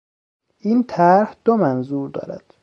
این 0.57 0.83
طرح 0.83 1.35
دو 1.45 1.57
منظور 1.57 2.09
دارد. 2.09 2.53